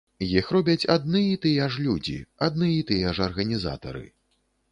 Іх 0.37 0.45
робяць 0.55 0.85
адны 0.93 1.21
і 1.33 1.35
тыя 1.43 1.67
ж 1.75 1.83
людзі, 1.87 2.17
адны 2.47 2.71
і 2.77 2.81
тыя 2.89 3.13
ж 3.17 3.27
арганізатары. 3.29 4.05